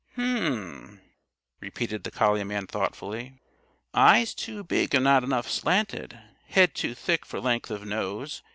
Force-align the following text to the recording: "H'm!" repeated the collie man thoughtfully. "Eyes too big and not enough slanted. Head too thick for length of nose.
"H'm!" 0.15 0.99
repeated 1.59 2.03
the 2.03 2.09
collie 2.09 2.43
man 2.43 2.65
thoughtfully. 2.65 3.33
"Eyes 3.93 4.33
too 4.33 4.63
big 4.63 4.95
and 4.95 5.03
not 5.03 5.23
enough 5.23 5.47
slanted. 5.47 6.17
Head 6.47 6.73
too 6.73 6.95
thick 6.95 7.23
for 7.23 7.39
length 7.39 7.69
of 7.69 7.85
nose. 7.85 8.41